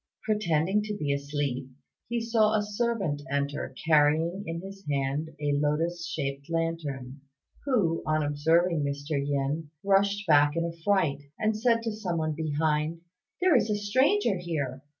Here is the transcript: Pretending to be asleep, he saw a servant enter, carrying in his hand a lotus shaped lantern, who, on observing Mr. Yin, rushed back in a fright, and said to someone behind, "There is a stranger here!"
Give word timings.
Pretending 0.25 0.81
to 0.85 0.97
be 0.97 1.13
asleep, 1.13 1.69
he 2.09 2.19
saw 2.19 2.55
a 2.55 2.63
servant 2.63 3.21
enter, 3.29 3.75
carrying 3.85 4.43
in 4.47 4.59
his 4.61 4.83
hand 4.89 5.29
a 5.39 5.51
lotus 5.53 6.07
shaped 6.07 6.49
lantern, 6.49 7.21
who, 7.65 8.01
on 8.03 8.23
observing 8.23 8.83
Mr. 8.83 9.11
Yin, 9.11 9.69
rushed 9.83 10.25
back 10.25 10.55
in 10.55 10.65
a 10.65 10.73
fright, 10.83 11.21
and 11.37 11.55
said 11.55 11.83
to 11.83 11.91
someone 11.91 12.33
behind, 12.33 13.01
"There 13.41 13.55
is 13.55 13.69
a 13.69 13.75
stranger 13.75 14.37
here!" 14.39 14.81